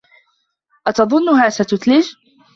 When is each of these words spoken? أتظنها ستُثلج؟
أتظنها 0.87 1.49
ستُثلج؟ 1.49 2.11